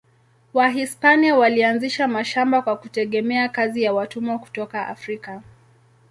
Wahispania 0.53 1.35
walianzisha 1.37 2.07
mashamba 2.07 2.61
kwa 2.61 2.77
kutegemea 2.77 3.49
kazi 3.49 3.83
ya 3.83 3.93
watumwa 3.93 4.39
kutoka 4.39 4.87
Afrika. 4.87 5.41